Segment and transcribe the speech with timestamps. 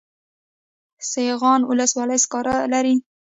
[1.11, 2.95] سیغان ولسوالۍ سکاره لري؟